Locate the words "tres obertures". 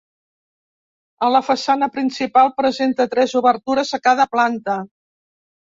3.13-3.95